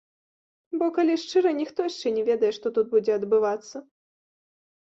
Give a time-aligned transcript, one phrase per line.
[0.81, 3.77] Бо калі шчыра, ніхто яшчэ не ведае, што тут будзе адбывацца.